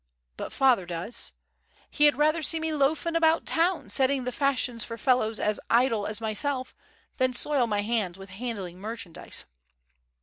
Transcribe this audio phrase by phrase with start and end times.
[0.35, 1.33] But father does.
[1.91, 6.07] He had rather see me loafing about town setting the fashions for fellows as idle
[6.07, 6.73] as myself
[7.19, 9.45] than soil my hands with handling merchandise.